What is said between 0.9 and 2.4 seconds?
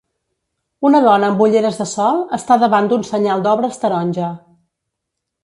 dona amb ulleres de sol